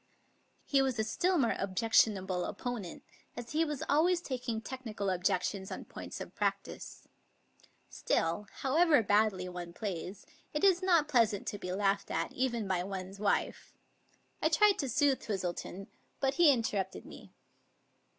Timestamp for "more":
1.37-1.55